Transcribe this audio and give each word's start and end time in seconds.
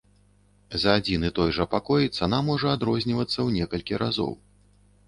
За 0.83 0.95
адзін 0.99 1.27
і 1.29 1.31
той 1.39 1.53
жа 1.57 1.67
пакой 1.75 2.09
цана 2.17 2.41
можа 2.49 2.67
адрознівацца 2.79 3.37
ў 3.47 3.61
некалькі 3.61 3.93
разоў. 4.07 4.37